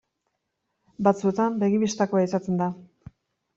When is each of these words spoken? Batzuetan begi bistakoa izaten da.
Batzuetan 1.09 1.61
begi 1.65 1.83
bistakoa 1.85 2.25
izaten 2.31 2.61
da. 2.65 2.73